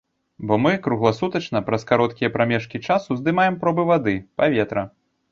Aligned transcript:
Бо 0.51 0.55
мы 0.61 0.71
кругласутачна 0.85 1.59
праз 1.67 1.83
кароткія 1.91 2.29
прамежкі 2.37 2.81
часу 2.87 3.17
здымаем 3.19 3.59
пробы 3.65 3.83
вады, 3.91 4.15
паветра. 4.43 4.83